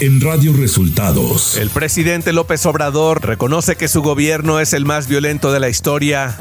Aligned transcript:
en 0.00 0.20
Radio 0.20 0.54
Resultados. 0.54 1.56
El 1.58 1.68
presidente 1.68 2.32
López 2.32 2.64
Obrador 2.64 3.26
reconoce 3.26 3.76
que 3.76 3.86
su 3.86 4.00
gobierno 4.00 4.58
es 4.58 4.72
el 4.72 4.86
más 4.86 5.06
violento 5.08 5.52
de 5.52 5.60
la 5.60 5.68
historia. 5.68 6.36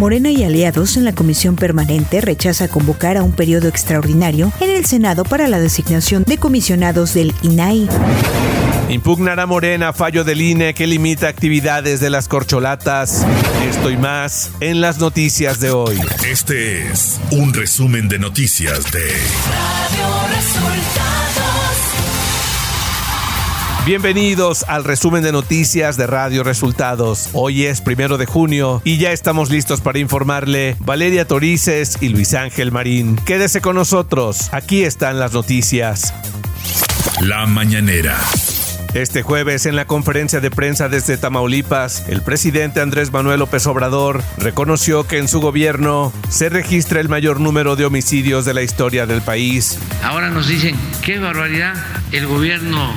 Morena 0.00 0.30
y 0.30 0.44
aliados 0.44 0.96
en 0.96 1.04
la 1.04 1.14
comisión 1.14 1.56
permanente 1.56 2.22
rechaza 2.22 2.68
convocar 2.68 3.18
a 3.18 3.22
un 3.22 3.32
periodo 3.32 3.68
extraordinario 3.68 4.50
en 4.60 4.70
el 4.70 4.86
Senado 4.86 5.24
para 5.24 5.46
la 5.46 5.60
designación 5.60 6.24
de 6.24 6.38
comisionados 6.38 7.12
del 7.12 7.34
INAI. 7.42 7.86
Impugnará 8.88 9.46
Morena 9.46 9.92
fallo 9.92 10.24
del 10.24 10.40
INE 10.40 10.72
que 10.74 10.86
limita 10.86 11.28
actividades 11.28 12.00
de 12.00 12.10
las 12.10 12.28
corcholatas. 12.28 13.26
Esto 13.68 13.90
y 13.90 13.96
más 13.96 14.50
en 14.60 14.80
las 14.80 14.98
noticias 14.98 15.60
de 15.60 15.70
hoy. 15.70 16.00
Este 16.26 16.88
es 16.88 17.20
un 17.30 17.52
resumen 17.52 18.08
de 18.08 18.18
noticias 18.18 18.90
de 18.90 19.04
Radio 19.04 20.34
Resultados. 20.34 21.23
Bienvenidos 23.86 24.64
al 24.66 24.82
resumen 24.82 25.22
de 25.22 25.30
noticias 25.30 25.98
de 25.98 26.06
Radio 26.06 26.42
Resultados. 26.42 27.28
Hoy 27.34 27.66
es 27.66 27.82
primero 27.82 28.16
de 28.16 28.24
junio 28.24 28.80
y 28.82 28.96
ya 28.96 29.12
estamos 29.12 29.50
listos 29.50 29.82
para 29.82 29.98
informarle 29.98 30.74
Valeria 30.78 31.26
Torices 31.28 31.98
y 32.00 32.08
Luis 32.08 32.32
Ángel 32.32 32.72
Marín. 32.72 33.16
Quédese 33.26 33.60
con 33.60 33.76
nosotros, 33.76 34.48
aquí 34.52 34.84
están 34.84 35.18
las 35.18 35.34
noticias. 35.34 36.14
La 37.20 37.44
mañanera. 37.44 38.16
Este 38.94 39.22
jueves, 39.22 39.66
en 39.66 39.76
la 39.76 39.86
conferencia 39.86 40.40
de 40.40 40.50
prensa 40.50 40.88
desde 40.88 41.18
Tamaulipas, 41.18 42.08
el 42.08 42.22
presidente 42.22 42.80
Andrés 42.80 43.12
Manuel 43.12 43.40
López 43.40 43.66
Obrador 43.66 44.22
reconoció 44.38 45.06
que 45.06 45.18
en 45.18 45.28
su 45.28 45.42
gobierno 45.42 46.10
se 46.30 46.48
registra 46.48 47.00
el 47.00 47.10
mayor 47.10 47.38
número 47.38 47.76
de 47.76 47.84
homicidios 47.84 48.46
de 48.46 48.54
la 48.54 48.62
historia 48.62 49.04
del 49.04 49.20
país. 49.20 49.78
Ahora 50.02 50.30
nos 50.30 50.48
dicen, 50.48 50.74
qué 51.02 51.18
barbaridad, 51.18 51.74
el 52.12 52.26
gobierno 52.26 52.94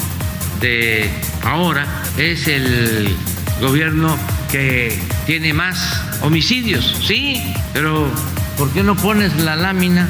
de 0.59 1.09
ahora 1.43 1.85
es 2.17 2.47
el 2.47 3.15
gobierno 3.61 4.17
que 4.51 4.97
tiene 5.25 5.53
más 5.53 6.01
homicidios. 6.21 6.99
Sí, 7.05 7.41
pero 7.73 8.09
¿por 8.57 8.71
qué 8.71 8.83
no 8.83 8.95
pones 8.95 9.35
la 9.41 9.55
lámina 9.55 10.07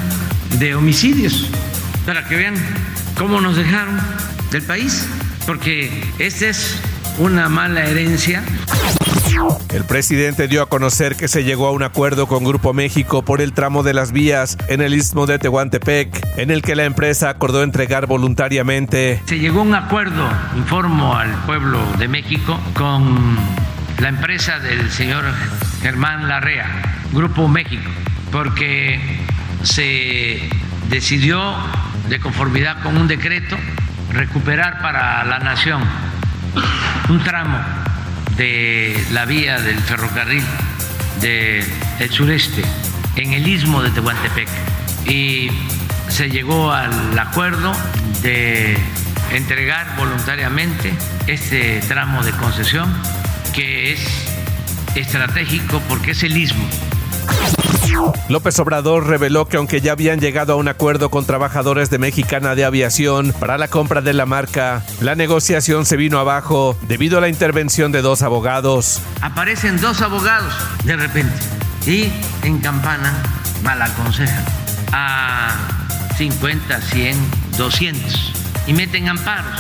de 0.60 0.76
homicidios 0.76 1.50
para 2.06 2.28
que 2.28 2.36
vean 2.36 2.56
cómo 3.18 3.42
nos 3.42 3.56
dejaron 3.56 4.00
del 4.52 4.64
país? 4.64 5.08
Porque 5.46 6.04
esta 6.20 6.48
es 6.48 6.76
una 7.18 7.50
mala 7.50 7.86
herencia 7.86 8.44
el 9.70 9.84
presidente 9.84 10.48
dio 10.48 10.62
a 10.62 10.70
conocer 10.70 11.16
que 11.16 11.28
se 11.28 11.44
llegó 11.44 11.68
a 11.68 11.72
un 11.72 11.84
acuerdo 11.84 12.28
con 12.28 12.44
Grupo 12.44 12.74
México 12.74 13.24
por 13.24 13.42
el 13.42 13.54
tramo 13.54 13.84
de 13.84 13.94
las 13.94 14.12
vías 14.12 14.58
en 14.70 14.82
el 14.82 14.94
istmo 14.94 15.26
de 15.26 15.40
Tehuantepec, 15.40 16.38
en 16.38 16.52
el 16.52 16.62
que 16.62 16.76
la 16.76 16.86
empresa 16.86 17.30
acordó 17.30 17.64
entregar 17.64 18.08
voluntariamente. 18.08 19.22
Se 19.26 19.40
llegó 19.40 19.60
a 19.60 19.64
un 19.64 19.76
acuerdo, 19.76 20.28
informo 20.56 21.16
al 21.16 21.32
pueblo 21.46 21.80
de 21.98 22.08
México, 22.08 22.60
con 22.74 23.38
la 24.00 24.10
empresa 24.10 24.60
del 24.60 24.90
señor 24.92 25.24
Germán 25.82 26.28
Larrea, 26.28 26.68
Grupo 27.12 27.48
México, 27.48 27.90
porque 28.32 29.00
se 29.64 30.50
decidió, 30.90 31.54
de 32.10 32.20
conformidad 32.20 32.82
con 32.82 32.98
un 32.98 33.08
decreto, 33.08 33.58
recuperar 34.12 34.82
para 34.82 35.24
la 35.26 35.40
nación 35.40 35.82
un 37.10 37.24
tramo 37.24 37.87
de 38.38 38.96
la 39.12 39.26
vía 39.26 39.60
del 39.60 39.80
ferrocarril 39.80 40.44
del 41.22 42.12
sureste 42.12 42.62
en 43.16 43.34
el 43.34 43.48
istmo 43.48 43.82
de 43.82 43.90
Tehuantepec. 43.90 44.48
Y 45.08 45.50
se 46.08 46.30
llegó 46.30 46.72
al 46.72 47.18
acuerdo 47.18 47.74
de 48.22 48.78
entregar 49.32 49.96
voluntariamente 49.98 50.94
este 51.26 51.82
tramo 51.88 52.24
de 52.24 52.32
concesión 52.32 52.94
que 53.54 53.92
es 53.94 54.00
estratégico 54.96 55.82
porque 55.88 56.12
es 56.12 56.24
el 56.24 56.38
istmo 56.38 56.68
López 58.30 58.60
Obrador 58.60 59.08
reveló 59.08 59.48
que 59.48 59.58
aunque 59.58 59.82
ya 59.82 59.94
habían 59.94 60.20
llegado 60.20 60.54
a 60.54 60.56
un 60.58 60.68
acuerdo 60.68 61.10
con 61.10 61.26
trabajadores 61.26 61.90
de 61.90 61.98
Mexicana 61.98 62.56
de 62.56 62.66
Aviación 62.66 63.34
para 63.40 63.58
la 63.58 63.68
compra 63.68 64.02
de 64.02 64.14
la 64.14 64.26
marca, 64.26 64.84
la 65.00 65.16
negociación 65.16 65.86
se 65.86 65.96
vino 65.96 66.20
abajo 66.20 66.78
debido 66.88 67.18
a 67.18 67.22
la 67.22 67.30
intervención 67.30 67.92
de 67.92 68.02
dos 68.02 68.22
abogados. 68.22 69.02
Aparecen 69.22 69.80
dos 69.80 70.02
abogados 70.02 70.54
de 70.84 70.98
repente 70.98 71.36
y 71.86 72.12
en 72.44 72.60
campana 72.60 73.14
mal 73.64 73.82
aconsejan 73.82 74.44
a 74.92 75.56
50, 76.18 76.82
100, 76.82 77.18
200 77.58 78.34
y 78.68 78.74
meten 78.74 79.08
amparos. 79.08 79.60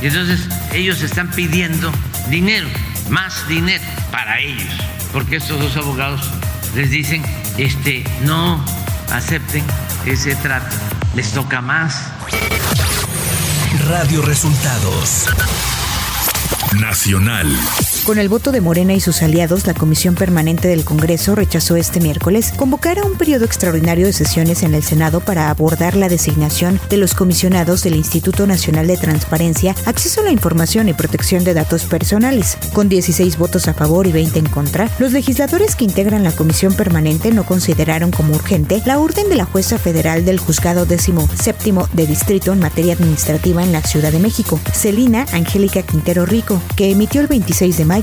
Y 0.00 0.06
entonces 0.06 0.48
ellos 0.72 1.02
están 1.02 1.30
pidiendo 1.30 1.90
dinero, 2.30 2.68
más 3.10 3.48
dinero 3.48 3.82
para 4.12 4.38
ellos, 4.38 4.68
porque 5.12 5.36
estos 5.36 5.58
dos 5.58 5.76
abogados 5.76 6.20
les 6.78 6.90
dicen 6.90 7.24
este, 7.56 8.04
no 8.22 8.64
acepten 9.10 9.64
ese 10.06 10.36
trato, 10.36 10.76
les 11.16 11.32
toca 11.32 11.60
más. 11.60 12.04
Radio 13.88 14.22
Resultados 14.22 15.26
Nacional. 16.78 17.48
Con 18.08 18.18
el 18.18 18.30
voto 18.30 18.52
de 18.52 18.62
Morena 18.62 18.94
y 18.94 19.00
sus 19.00 19.20
aliados, 19.20 19.66
la 19.66 19.74
Comisión 19.74 20.14
Permanente 20.14 20.66
del 20.66 20.86
Congreso 20.86 21.34
rechazó 21.34 21.76
este 21.76 22.00
miércoles 22.00 22.54
convocar 22.56 22.98
a 22.98 23.04
un 23.04 23.18
periodo 23.18 23.44
extraordinario 23.44 24.06
de 24.06 24.14
sesiones 24.14 24.62
en 24.62 24.72
el 24.72 24.82
Senado 24.82 25.20
para 25.20 25.50
abordar 25.50 25.94
la 25.94 26.08
designación 26.08 26.80
de 26.88 26.96
los 26.96 27.12
comisionados 27.12 27.82
del 27.82 27.96
Instituto 27.96 28.46
Nacional 28.46 28.86
de 28.86 28.96
Transparencia, 28.96 29.74
Acceso 29.84 30.22
a 30.22 30.24
la 30.24 30.30
Información 30.30 30.88
y 30.88 30.94
Protección 30.94 31.44
de 31.44 31.52
Datos 31.52 31.84
Personales. 31.84 32.56
Con 32.72 32.88
16 32.88 33.36
votos 33.36 33.68
a 33.68 33.74
favor 33.74 34.06
y 34.06 34.12
20 34.12 34.38
en 34.38 34.48
contra, 34.48 34.88
los 34.98 35.12
legisladores 35.12 35.76
que 35.76 35.84
integran 35.84 36.24
la 36.24 36.32
Comisión 36.32 36.72
Permanente 36.72 37.30
no 37.30 37.44
consideraron 37.44 38.10
como 38.10 38.34
urgente 38.34 38.80
la 38.86 39.00
orden 39.00 39.28
de 39.28 39.36
la 39.36 39.44
jueza 39.44 39.76
federal 39.76 40.24
del 40.24 40.38
Juzgado 40.38 40.86
Décimo 40.86 41.28
Séptimo 41.38 41.86
de 41.92 42.06
Distrito 42.06 42.54
en 42.54 42.60
materia 42.60 42.94
administrativa 42.94 43.62
en 43.62 43.72
la 43.72 43.82
Ciudad 43.82 44.12
de 44.12 44.18
México, 44.18 44.58
Celina 44.72 45.26
Angélica 45.32 45.82
Quintero 45.82 46.24
Rico, 46.24 46.58
que 46.74 46.90
emitió 46.90 47.20
el 47.20 47.26
26 47.26 47.76
de 47.76 47.84
mayo 47.84 47.97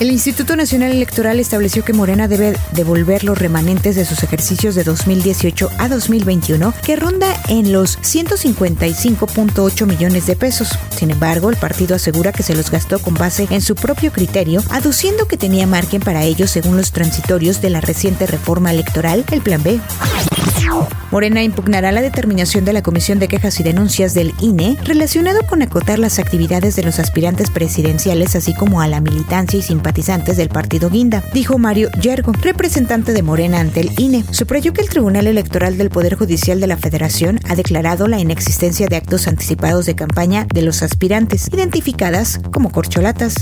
el 0.00 0.10
Instituto 0.10 0.56
Nacional 0.56 0.90
Electoral 0.90 1.38
estableció 1.40 1.84
que 1.84 1.92
Morena 1.92 2.28
debe 2.28 2.56
devolver 2.72 3.24
los 3.24 3.38
remanentes 3.38 3.96
de 3.96 4.04
sus 4.04 4.22
ejercicios 4.22 4.74
de 4.74 4.84
2018 4.84 5.70
a 5.78 5.88
2021, 5.88 6.74
que 6.84 6.96
ronda 6.96 7.40
en 7.48 7.72
los 7.72 7.98
155.8 8.00 9.86
millones 9.86 10.26
de 10.26 10.36
pesos. 10.36 10.78
Sin 10.90 11.10
embargo, 11.10 11.50
el 11.50 11.56
partido 11.56 11.94
asegura 11.96 12.32
que 12.32 12.42
se 12.42 12.54
los 12.54 12.70
gastó 12.70 12.98
con 12.98 13.14
base 13.14 13.46
en 13.50 13.60
su 13.60 13.74
propio 13.74 14.12
criterio, 14.12 14.62
aduciendo 14.70 15.26
que 15.26 15.36
tenía 15.36 15.66
margen 15.66 16.00
para 16.00 16.24
ello 16.24 16.46
según 16.46 16.76
los 16.76 16.92
transitorios 16.92 17.62
de 17.62 17.70
la 17.70 17.80
reciente 17.80 18.26
reforma 18.26 18.70
electoral, 18.70 19.24
el 19.30 19.40
Plan 19.40 19.62
B. 19.62 19.80
Morena 21.10 21.42
impugnará 21.42 21.92
la 21.92 22.00
determinación 22.00 22.64
de 22.64 22.72
la 22.72 22.82
Comisión 22.82 23.18
de 23.18 23.28
Quejas 23.28 23.60
y 23.60 23.62
Denuncias 23.62 24.14
del 24.14 24.32
INE 24.40 24.78
relacionado 24.82 25.40
con 25.46 25.60
acotar 25.60 25.98
las 25.98 26.18
actividades 26.18 26.74
de 26.74 26.82
los 26.82 26.98
aspirantes 26.98 27.50
presidenciales 27.50 28.34
así 28.34 28.54
como 28.54 28.80
a 28.80 28.88
la 28.88 29.02
militancia 29.02 29.58
y 29.58 29.62
simpatizantes 29.62 30.38
del 30.38 30.48
partido 30.48 30.88
Guinda, 30.88 31.22
dijo 31.34 31.58
Mario 31.58 31.90
Yergo, 32.00 32.32
representante 32.32 33.12
de 33.12 33.22
Morena 33.22 33.60
ante 33.60 33.80
el 33.80 33.90
INE. 33.98 34.24
Subrayó 34.30 34.72
que 34.72 34.80
el 34.80 34.88
Tribunal 34.88 35.26
Electoral 35.26 35.76
del 35.76 35.90
Poder 35.90 36.16
Judicial 36.16 36.60
de 36.60 36.66
la 36.66 36.78
Federación 36.78 37.40
ha 37.48 37.56
declarado 37.56 38.08
la 38.08 38.18
inexistencia 38.18 38.86
de 38.86 38.96
actos 38.96 39.28
anticipados 39.28 39.84
de 39.84 39.94
campaña 39.94 40.46
de 40.52 40.62
los 40.62 40.82
aspirantes, 40.82 41.48
identificadas 41.52 42.40
como 42.52 42.72
corcholatas. 42.72 43.34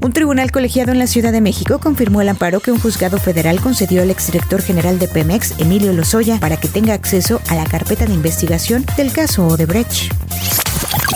Un 0.00 0.12
tribunal 0.12 0.52
colegiado 0.52 0.92
en 0.92 0.98
la 0.98 1.06
Ciudad 1.06 1.32
de 1.32 1.40
México 1.40 1.80
confirmó 1.80 2.20
el 2.20 2.28
amparo 2.28 2.60
que 2.60 2.72
un 2.72 2.78
juzgado 2.78 3.18
federal 3.18 3.60
concedió 3.60 4.02
al 4.02 4.10
exdirector 4.10 4.62
general 4.62 4.98
de 4.98 5.08
Pemex, 5.08 5.54
Emilio 5.58 5.75
Lozoya, 5.80 6.38
para 6.40 6.56
que 6.56 6.68
tenga 6.68 6.94
acceso 6.94 7.40
a 7.48 7.54
la 7.54 7.64
carpeta 7.64 8.06
de 8.06 8.14
investigación 8.14 8.84
del 8.96 9.12
caso 9.12 9.46
Odebrecht. 9.46 10.12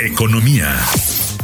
Economía. 0.00 0.76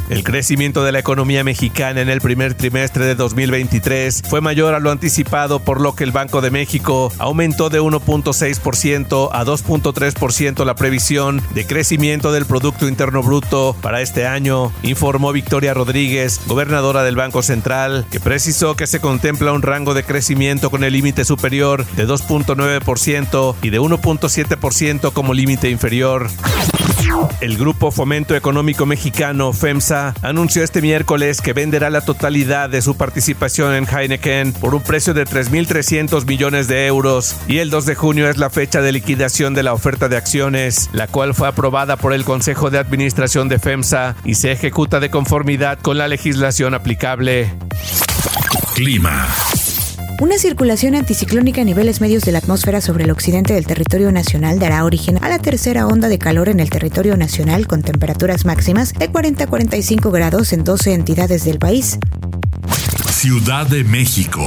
El 0.09 0.23
crecimiento 0.23 0.85
de 0.85 0.93
la 0.93 1.01
economía 1.01 1.43
mexicana 1.43 2.01
en 2.01 2.09
el 2.09 2.21
primer 2.21 2.55
trimestre 2.55 3.05
de 3.05 3.17
2023 3.17 4.23
fue 4.29 4.41
mayor 4.41 4.75
a 4.75 4.79
lo 4.79 4.93
anticipado, 4.93 5.59
por 5.59 5.81
lo 5.81 5.97
que 5.97 6.05
el 6.05 6.13
Banco 6.13 6.41
de 6.41 6.53
México 6.53 7.13
aumentó 7.19 7.71
de 7.71 7.81
1.6% 7.81 9.31
a 9.33 9.45
2.3% 9.45 10.65
la 10.65 10.77
previsión 10.77 11.43
de 11.55 11.67
crecimiento 11.67 12.31
del 12.31 12.47
Producto 12.47 12.87
Interno 12.87 13.23
Bruto 13.23 13.75
para 13.83 14.01
este 14.01 14.27
año, 14.27 14.73
informó 14.83 15.33
Victoria 15.33 15.75
Rodríguez, 15.75 16.41
gobernadora 16.47 17.03
del 17.03 17.17
Banco 17.17 17.43
Central, 17.43 18.07
que 18.11 18.21
precisó 18.21 18.77
que 18.77 18.87
se 18.87 19.01
contempla 19.01 19.53
un 19.53 19.63
rango 19.63 19.93
de 19.93 20.05
crecimiento 20.05 20.71
con 20.71 20.85
el 20.85 20.93
límite 20.93 21.25
superior 21.25 21.85
de 21.97 22.07
2.9% 22.07 23.57
y 23.61 23.71
de 23.71 23.81
1.7% 23.81 25.13
como 25.13 25.35
límite 25.35 25.69
inferior. 25.69 26.29
El 27.41 27.57
Grupo 27.57 27.91
Fomento 27.91 28.35
Económico 28.35 28.87
Mexicano, 28.87 29.53
FEMSA, 29.53 30.15
anunció 30.23 30.63
este 30.63 30.83
miércoles 30.83 31.41
que 31.41 31.53
venderá 31.53 31.91
la 31.91 32.01
totalidad 32.01 32.71
de 32.71 32.83
su 32.83 32.97
participación 32.97 33.75
en 33.75 33.87
Heineken 33.87 34.53
por 34.53 34.75
un 34.75 34.83
precio 34.83 35.15
de 35.15 35.25
3.300 35.25 36.27
millones 36.27 36.67
de 36.69 36.87
euros 36.87 37.37
y 37.47 37.59
el 37.59 37.71
2 37.71 37.87
de 37.87 37.95
junio 37.95 38.29
es 38.29 38.39
la 38.39 38.51
fecha 38.51 38.81
de 38.81 38.93
liquidación 38.93 39.55
de 39.55 39.63
la 39.63 39.75
oferta 39.75 40.09
de 40.09 40.17
acciones, 40.17 40.91
la 40.93 41.07
cual 41.07 41.35
fue 41.35 41.49
aprobada 41.49 41.97
por 41.97 42.13
el 42.13 42.25
Consejo 42.25 42.71
de 42.71 42.79
Administración 42.79 43.49
de 43.49 43.59
FEMSA 43.59 44.17
y 44.25 44.35
se 44.35 44.53
ejecuta 44.53 45.01
de 45.01 45.11
conformidad 45.11 45.79
con 45.81 45.99
la 45.99 46.09
legislación 46.09 46.75
aplicable. 46.75 47.55
Clima. 48.75 49.27
Una 50.19 50.39
circulación 50.39 50.95
anticiclónica 50.95 51.61
a 51.61 51.65
niveles 51.65 52.01
medios 52.01 52.23
de 52.23 52.33
la 52.33 52.39
atmósfera 52.39 52.81
sobre 52.81 53.05
el 53.05 53.11
occidente 53.11 53.53
del 53.53 53.67
territorio 53.67 54.11
nacional 54.13 54.59
dará 54.59 54.83
origen 54.85 55.23
a 55.23 55.29
la 55.29 55.39
tercera 55.39 55.87
onda 55.87 56.09
de 56.09 56.19
calor 56.19 56.49
en 56.49 56.59
el 56.59 56.71
territorio 56.71 57.19
nacional 57.19 57.67
con 57.67 57.83
temperaturas 57.83 58.47
máximas 58.47 58.95
de 58.95 59.11
40 59.11 59.45
a 59.45 59.47
45 59.47 60.11
grados 60.11 60.55
en 60.55 60.65
12 60.65 60.95
entidades 60.95 61.45
del 61.45 61.59
país. 61.59 61.99
Ciudad 63.11 63.67
de 63.67 63.85
México. 63.85 64.43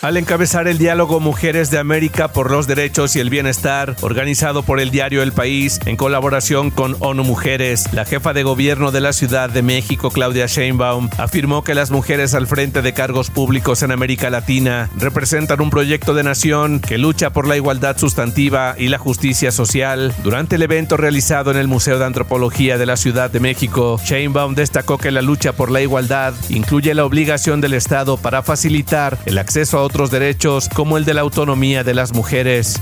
Al 0.00 0.16
encabezar 0.16 0.68
el 0.68 0.78
diálogo 0.78 1.18
Mujeres 1.18 1.72
de 1.72 1.78
América 1.78 2.28
por 2.28 2.52
los 2.52 2.68
Derechos 2.68 3.16
y 3.16 3.18
el 3.18 3.30
Bienestar, 3.30 3.96
organizado 4.00 4.62
por 4.62 4.78
el 4.78 4.92
diario 4.92 5.24
El 5.24 5.32
País 5.32 5.80
en 5.86 5.96
colaboración 5.96 6.70
con 6.70 6.94
ONU 7.00 7.24
Mujeres, 7.24 7.92
la 7.92 8.04
jefa 8.04 8.32
de 8.32 8.44
gobierno 8.44 8.92
de 8.92 9.00
la 9.00 9.12
Ciudad 9.12 9.50
de 9.50 9.62
México, 9.62 10.12
Claudia 10.12 10.46
Sheinbaum, 10.46 11.10
afirmó 11.18 11.64
que 11.64 11.74
las 11.74 11.90
mujeres 11.90 12.34
al 12.34 12.46
frente 12.46 12.80
de 12.80 12.92
cargos 12.92 13.30
públicos 13.30 13.82
en 13.82 13.90
América 13.90 14.30
Latina 14.30 14.88
representan 14.96 15.60
un 15.60 15.70
proyecto 15.70 16.14
de 16.14 16.22
nación 16.22 16.78
que 16.78 16.96
lucha 16.96 17.30
por 17.30 17.48
la 17.48 17.56
igualdad 17.56 17.98
sustantiva 17.98 18.76
y 18.78 18.90
la 18.90 18.98
justicia 18.98 19.50
social. 19.50 20.14
Durante 20.22 20.54
el 20.54 20.62
evento 20.62 20.96
realizado 20.96 21.50
en 21.50 21.56
el 21.56 21.66
Museo 21.66 21.98
de 21.98 22.04
Antropología 22.04 22.78
de 22.78 22.86
la 22.86 22.96
Ciudad 22.96 23.32
de 23.32 23.40
México, 23.40 24.00
Sheinbaum 24.04 24.54
destacó 24.54 24.96
que 24.96 25.10
la 25.10 25.22
lucha 25.22 25.54
por 25.54 25.72
la 25.72 25.80
igualdad 25.80 26.34
incluye 26.50 26.94
la 26.94 27.04
obligación 27.04 27.60
del 27.60 27.74
Estado 27.74 28.16
para 28.16 28.44
facilitar 28.44 29.18
el 29.26 29.38
acceso 29.38 29.78
a 29.78 29.87
otros 29.88 30.10
derechos 30.10 30.68
como 30.68 30.98
el 30.98 31.06
de 31.06 31.14
la 31.14 31.22
autonomía 31.22 31.82
de 31.82 31.94
las 31.94 32.12
mujeres. 32.12 32.78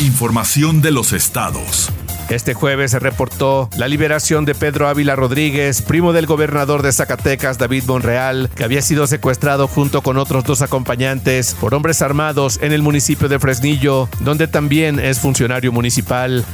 Información 0.00 0.80
de 0.80 0.90
los 0.90 1.12
estados. 1.12 1.92
Este 2.30 2.54
jueves 2.54 2.92
se 2.92 2.98
reportó 2.98 3.68
la 3.76 3.88
liberación 3.88 4.46
de 4.46 4.54
Pedro 4.54 4.88
Ávila 4.88 5.16
Rodríguez, 5.16 5.82
primo 5.82 6.14
del 6.14 6.24
gobernador 6.24 6.80
de 6.80 6.92
Zacatecas, 6.92 7.58
David 7.58 7.84
Monreal, 7.86 8.50
que 8.56 8.64
había 8.64 8.80
sido 8.80 9.06
secuestrado 9.06 9.68
junto 9.68 10.00
con 10.00 10.16
otros 10.16 10.44
dos 10.44 10.62
acompañantes 10.62 11.54
por 11.60 11.74
hombres 11.74 12.00
armados 12.00 12.58
en 12.62 12.72
el 12.72 12.82
municipio 12.82 13.28
de 13.28 13.38
Fresnillo, 13.38 14.08
donde 14.20 14.48
también 14.48 14.98
es 14.98 15.20
funcionario 15.20 15.72
municipal. 15.72 16.44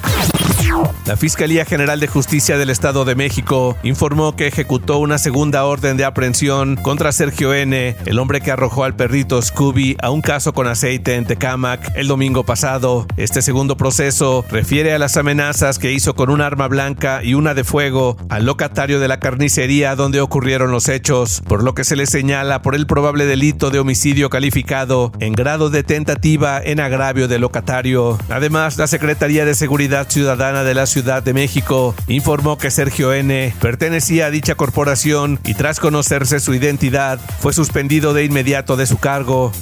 La 1.07 1.17
Fiscalía 1.17 1.65
General 1.65 2.01
de 2.01 2.07
Justicia 2.07 2.57
del 2.57 2.71
Estado 2.71 3.05
de 3.05 3.15
México 3.15 3.77
informó 3.83 4.37
que 4.37 4.47
ejecutó 4.47 4.99
una 4.99 5.19
segunda 5.19 5.65
orden 5.65 5.97
de 5.97 6.05
aprehensión 6.05 6.77
contra 6.77 7.13
Sergio 7.13 7.53
N., 7.53 7.97
el 8.07 8.19
hombre 8.19 8.41
que 8.41 8.53
arrojó 8.53 8.85
al 8.85 8.95
perrito 8.95 9.43
Scooby 9.43 9.97
a 10.01 10.11
un 10.11 10.23
caso 10.23 10.53
con 10.53 10.69
aceite 10.69 11.17
en 11.17 11.27
Tecámac 11.27 11.93
el 11.97 12.09
domingo 12.09 12.45
pasado. 12.45 13.07
Este 13.17 13.43
segundo 13.43 13.77
proceso 13.77 14.45
refiere 14.51 14.95
a 14.95 14.99
las 14.99 15.17
amenazas 15.17 15.79
que 15.79 15.93
hizo 15.93 16.15
con 16.15 16.31
un 16.31 16.41
arma 16.41 16.69
blanca 16.69 17.23
y 17.23 17.35
una 17.35 17.55
de 17.55 17.65
fuego 17.65 18.17
al 18.29 18.47
locatario 18.47 19.01
de 19.01 19.09
la 19.09 19.21
carnicería 19.21 19.97
donde 19.97 20.21
ocurrieron 20.21 20.71
los 20.71 20.89
hechos, 20.89 21.43
por 21.47 21.63
lo 21.65 21.75
que 21.75 21.85
se 21.85 21.97
le 21.97 22.07
señala 22.07 22.63
por 22.63 22.75
el 22.75 22.87
probable 22.87 23.27
delito 23.27 23.71
de 23.71 23.81
homicidio 23.81 24.31
calificado 24.31 25.13
en 25.21 25.33
grado 25.35 25.69
de 25.69 25.83
tentativa 25.83 26.61
en 26.63 26.81
agravio 26.81 27.29
del 27.29 27.43
locatario. 27.43 28.19
Además, 28.31 28.79
la 28.79 28.87
Secretaría 28.87 29.45
de 29.45 29.55
Seguridad 29.55 30.09
Ciudadana 30.09 30.62
de 30.65 30.75
la 30.75 30.87
Ciudad 30.87 31.23
de 31.23 31.35
México 31.35 31.95
informó 32.07 32.59
que 32.59 32.71
Sergio 32.71 33.13
N. 33.13 33.55
pertenecía 33.61 34.27
a 34.27 34.31
dicha 34.31 34.55
corporación 34.55 35.39
y 35.45 35.55
tras 35.55 35.81
conocerse 35.81 36.41
su 36.41 36.55
identidad 36.55 37.21
fue 37.41 37.53
suspendido 37.53 38.15
de 38.15 38.25
inmediato 38.25 38.77
de 38.77 38.87
su 38.87 38.99
cargo. 38.99 39.53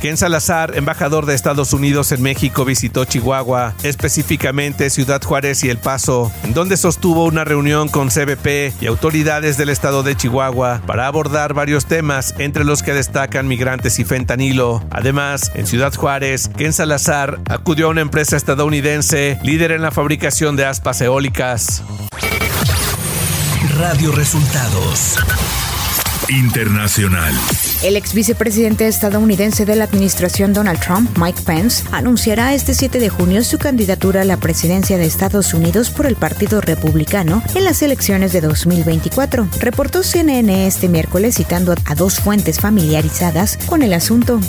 Ken 0.00 0.16
Salazar, 0.16 0.76
embajador 0.76 1.26
de 1.26 1.34
Estados 1.34 1.72
Unidos 1.72 2.12
en 2.12 2.22
México, 2.22 2.64
visitó 2.64 3.04
Chihuahua, 3.04 3.74
específicamente 3.82 4.88
Ciudad 4.88 5.22
Juárez 5.22 5.64
y 5.64 5.68
El 5.68 5.78
Paso, 5.78 6.32
en 6.44 6.54
donde 6.54 6.76
sostuvo 6.76 7.24
una 7.24 7.44
reunión 7.44 7.88
con 7.88 8.08
CBP 8.08 8.80
y 8.80 8.86
autoridades 8.86 9.56
del 9.56 9.68
estado 9.68 10.02
de 10.02 10.16
Chihuahua 10.16 10.80
para 10.86 11.06
abordar 11.06 11.54
varios 11.54 11.86
temas, 11.86 12.34
entre 12.38 12.64
los 12.64 12.82
que 12.82 12.94
destacan 12.94 13.48
migrantes 13.48 13.98
y 13.98 14.04
fentanilo. 14.04 14.82
Además, 14.90 15.50
en 15.54 15.66
Ciudad 15.66 15.92
Juárez, 15.94 16.50
Ken 16.56 16.72
Salazar 16.72 17.38
acudió 17.48 17.86
a 17.86 17.90
una 17.90 18.00
empresa 18.00 18.36
estadounidense 18.36 19.38
líder 19.42 19.72
en 19.72 19.82
la 19.82 19.87
fabricación 19.90 20.56
de 20.56 20.64
aspas 20.64 21.00
eólicas. 21.00 21.82
Radio 23.78 24.12
Resultados 24.12 25.16
Internacional. 26.28 27.32
El 27.82 27.96
ex 27.96 28.12
vicepresidente 28.12 28.86
estadounidense 28.86 29.64
de 29.64 29.76
la 29.76 29.84
administración 29.84 30.52
Donald 30.52 30.80
Trump, 30.80 31.16
Mike 31.16 31.42
Pence, 31.42 31.84
anunciará 31.92 32.54
este 32.54 32.74
7 32.74 32.98
de 32.98 33.08
junio 33.08 33.42
su 33.44 33.56
candidatura 33.58 34.22
a 34.22 34.24
la 34.24 34.36
presidencia 34.36 34.98
de 34.98 35.06
Estados 35.06 35.54
Unidos 35.54 35.90
por 35.90 36.06
el 36.06 36.16
Partido 36.16 36.60
Republicano 36.60 37.42
en 37.54 37.64
las 37.64 37.80
elecciones 37.82 38.32
de 38.32 38.40
2024, 38.40 39.48
reportó 39.60 40.02
CNN 40.02 40.66
este 40.66 40.88
miércoles 40.88 41.36
citando 41.36 41.74
a 41.84 41.94
dos 41.94 42.18
fuentes 42.18 42.60
familiarizadas 42.60 43.56
con 43.66 43.82
el 43.82 43.94
asunto. 43.94 44.40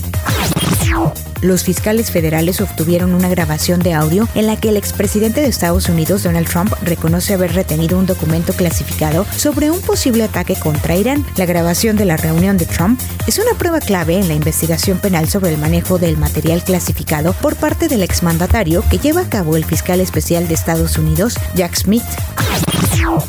Los 1.42 1.64
fiscales 1.64 2.12
federales 2.12 2.60
obtuvieron 2.60 3.14
una 3.14 3.30
grabación 3.30 3.80
de 3.80 3.94
audio 3.94 4.28
en 4.36 4.48
la 4.48 4.58
que 4.58 4.70
el 4.70 4.78
expresidente 4.78 5.42
de 5.42 5.48
Estados 5.48 5.88
Unidos, 5.88 6.24
Donald 6.24 6.48
Trump, 6.48 6.74
reconoce 6.82 7.34
haber 7.34 7.54
retenido 7.54 7.98
un 7.98 8.06
documento 8.06 8.54
clasificado 8.54 9.26
sobre 9.36 9.72
un 9.72 9.80
posible 9.82 10.24
ataque 10.24 10.56
contra 10.56 10.96
Irán. 10.96 11.26
La 11.38 11.46
grabación 11.46 11.96
de 11.96 12.06
la 12.06 12.18
reunión 12.18 12.58
de 12.58 12.66
Trump 12.66 13.00
es 13.26 13.40
una 13.40 13.58
prueba 13.58 13.80
clave 13.80 14.20
en 14.20 14.28
la 14.28 14.34
investigación 14.34 15.00
penal 15.00 15.30
sobre 15.30 15.54
el 15.54 15.58
manejo 15.58 15.98
del 15.98 16.18
material 16.18 16.64
clasificado 16.64 17.34
por 17.34 17.56
parte 17.56 17.88
del 17.88 18.04
exmandatario 18.04 18.84
que 18.90 18.98
lleva 19.00 19.22
a 19.22 19.30
cabo 19.30 19.56
el 19.56 19.66
fiscal 19.66 20.02
especial 20.02 20.48
de 20.48 20.56
Estados 20.56 20.98
Unidos, 20.98 21.36
Jack 21.56 21.76
Smith. 21.76 22.04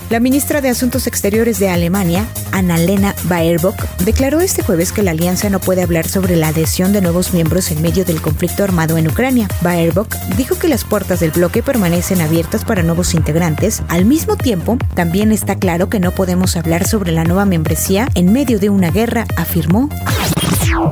La 0.08 0.20
ministra 0.20 0.60
de 0.60 0.68
Asuntos 0.68 1.06
Exteriores 1.06 1.58
de 1.58 1.70
Alemania, 1.70 2.26
Annalena 2.52 3.14
Baerbock, 3.24 3.76
declaró 4.04 4.40
este 4.40 4.62
jueves 4.62 4.92
que 4.92 5.02
la 5.02 5.12
alianza 5.12 5.50
no 5.50 5.60
puede 5.60 5.82
hablar 5.82 6.08
sobre 6.08 6.36
la 6.36 6.48
adhesión 6.48 6.92
de 6.92 7.00
nuevos 7.00 7.32
miembros 7.32 7.70
en 7.70 7.82
medio 7.82 8.04
del 8.04 8.20
conflicto 8.20 8.64
armado 8.64 8.98
en 8.98 9.08
Ucrania. 9.08 9.48
Baerbock 9.62 10.14
dijo 10.36 10.56
que 10.58 10.68
las 10.68 10.84
puertas 10.84 11.20
del 11.20 11.30
bloque 11.30 11.62
permanecen 11.62 12.20
abiertas 12.20 12.64
para 12.64 12.82
nuevos 12.82 13.14
integrantes. 13.14 13.82
Al 13.88 14.04
mismo 14.04 14.36
tiempo, 14.36 14.78
también 14.94 15.32
está 15.32 15.56
claro 15.56 15.88
que 15.88 16.00
no 16.00 16.12
podemos 16.12 16.56
hablar 16.56 16.86
sobre 16.86 17.12
la 17.12 17.24
nueva 17.24 17.44
membresía 17.44 18.08
en 18.14 18.32
medio 18.32 18.58
de 18.58 18.70
una 18.70 18.90
guerra, 18.90 19.26
afirmó. 19.36 19.88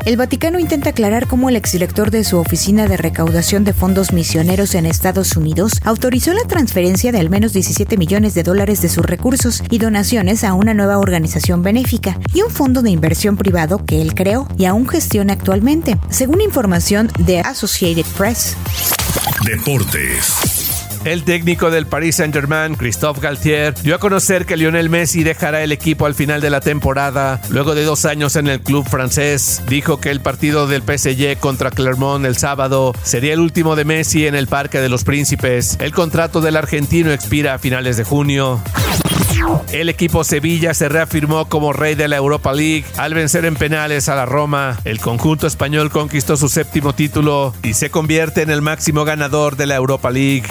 El 0.05 0.17
Vaticano 0.17 0.59
intenta 0.59 0.91
aclarar 0.91 1.27
cómo 1.27 1.49
el 1.49 1.57
exdirector 1.57 2.11
de 2.11 2.25
su 2.25 2.39
oficina 2.39 2.87
de 2.89 2.97
recaudación 2.97 3.65
de 3.65 3.73
fondos 3.73 4.13
misioneros 4.13 4.75
en 4.75 4.87
Estados 4.87 5.37
Unidos 5.37 5.73
autorizó 5.85 6.33
la 6.33 6.45
transferencia 6.45 7.13
de 7.13 7.19
al 7.19 7.31
menos 7.31 7.53
17 7.53 7.97
millones 7.97 8.35
de 8.35 8.43
dólares 8.43 8.83
de 8.83 8.88
sus 8.89 9.05
recursos 9.05 9.63
y 9.71 9.79
donaciones 9.79 10.45
a 10.45 10.55
una 10.55 10.75
nueva 10.75 10.99
organización 10.99 11.63
benéfica 11.63 12.19
y 12.33 12.43
un 12.43 12.51
fondo 12.51 12.83
de 12.83 12.91
inversión 12.91 13.37
privado 13.37 13.85
que 13.85 14.03
él 14.03 14.15
creó 14.15 14.49
y 14.57 14.67
aún 14.67 14.89
gestiona 14.89 15.33
actualmente, 15.33 15.99
según 16.11 16.41
información 16.41 17.11
de 17.19 17.41
Associated 17.41 18.07
Press. 18.17 18.57
Deportes. 19.45 20.68
El 21.09 21.25
técnico 21.25 21.71
del 21.71 21.87
Paris 21.87 22.17
Saint-Germain, 22.17 22.75
Christophe 22.75 23.23
Galtier, 23.23 23.73
dio 23.83 23.95
a 23.95 23.99
conocer 23.99 24.45
que 24.45 24.59
Lionel 24.59 24.91
Messi 24.91 25.25
dejará 25.25 25.63
el 25.63 25.73
equipo 25.73 26.05
al 26.05 26.15
final 26.15 26.43
de 26.43 26.51
la 26.51 26.61
temporada, 26.61 27.41
luego 27.49 27.75
de 27.75 27.83
dos 27.83 28.05
años 28.05 28.37
en 28.37 28.47
el 28.47 28.61
club 28.61 28.87
francés. 28.87 29.63
Dijo 29.71 30.03
que 30.03 30.11
el 30.11 30.21
partido 30.21 30.67
del 30.67 30.83
PSG 30.83 31.39
contra 31.39 31.71
Clermont 31.71 32.27
el 32.27 32.37
sábado 32.37 32.93
sería 33.03 33.33
el 33.33 33.41
último 33.41 33.75
de 33.75 33.87
Messi 33.87 34.27
en 34.27 34.35
el 34.35 34.49
Parque 34.49 34.81
de 34.83 34.91
los 34.91 35.05
Príncipes. 35.05 35.79
El 35.81 35.93
contrato 35.93 36.43
del 36.43 36.59
argentino 36.59 37.11
expira 37.11 37.55
a 37.55 37.59
finales 37.59 37.97
de 37.97 38.05
junio. 38.05 38.61
El 39.73 39.89
equipo 39.89 40.25
Sevilla 40.25 40.75
se 40.75 40.91
reafirmó 40.91 41.49
como 41.49 41.73
rey 41.73 41.95
de 41.95 42.09
la 42.09 42.17
Europa 42.17 42.53
League 42.53 42.85
al 42.99 43.15
vencer 43.15 43.47
en 43.47 43.57
penales 43.57 44.11
a 44.11 44.15
la 44.15 44.27
Roma. 44.27 44.79
El 44.85 45.01
conjunto 45.01 45.47
español 45.47 45.91
conquistó 45.91 46.37
su 46.37 46.51
séptimo 46.51 46.93
título 46.93 47.55
y 47.63 47.73
se 47.73 47.89
convierte 47.89 48.43
en 48.43 48.51
el 48.51 48.61
máximo 48.61 49.07
ganador 49.07 49.57
de 49.57 49.65
la 49.65 49.77
Europa 49.77 50.11
League. 50.11 50.45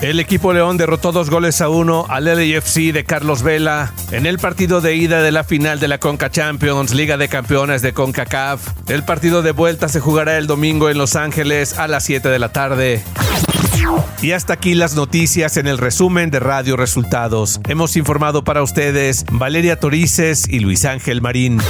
El 0.00 0.20
equipo 0.20 0.52
León 0.52 0.76
derrotó 0.76 1.12
dos 1.12 1.30
goles 1.30 1.60
a 1.60 1.68
uno 1.68 2.06
al 2.08 2.24
LAFC 2.24 2.92
de 2.92 3.04
Carlos 3.04 3.42
Vela 3.42 3.92
en 4.10 4.26
el 4.26 4.38
partido 4.38 4.80
de 4.80 4.94
ida 4.96 5.22
de 5.22 5.32
la 5.32 5.44
final 5.44 5.80
de 5.80 5.88
la 5.88 5.98
Conca 5.98 6.30
Champions, 6.30 6.94
Liga 6.94 7.16
de 7.16 7.28
Campeones 7.28 7.82
de 7.82 7.92
CONCACAF. 7.92 8.60
El 8.88 9.04
partido 9.04 9.42
de 9.42 9.52
vuelta 9.52 9.88
se 9.88 10.00
jugará 10.00 10.38
el 10.38 10.46
domingo 10.46 10.90
en 10.90 10.98
Los 10.98 11.16
Ángeles 11.16 11.78
a 11.78 11.88
las 11.88 12.04
7 12.04 12.28
de 12.28 12.38
la 12.38 12.50
tarde. 12.50 13.02
Y 14.22 14.32
hasta 14.32 14.54
aquí 14.54 14.74
las 14.74 14.94
noticias 14.94 15.56
en 15.56 15.66
el 15.66 15.78
resumen 15.78 16.30
de 16.30 16.40
Radio 16.40 16.76
Resultados. 16.76 17.60
Hemos 17.68 17.96
informado 17.96 18.44
para 18.44 18.62
ustedes 18.62 19.24
Valeria 19.30 19.78
Torices 19.78 20.48
y 20.48 20.60
Luis 20.60 20.84
Ángel 20.84 21.20
Marín. 21.20 21.60